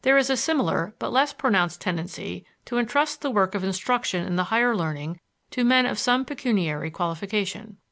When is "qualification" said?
6.89-7.77